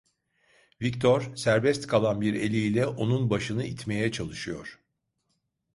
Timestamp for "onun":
2.87-3.29